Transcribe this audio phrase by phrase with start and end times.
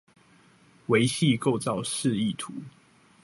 [0.87, 2.51] 微細構造示意圖